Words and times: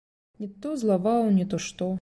Не 0.45 0.49
то 0.63 0.73
злаваў, 0.85 1.31
не 1.39 1.45
то 1.53 1.63
што. 1.69 1.89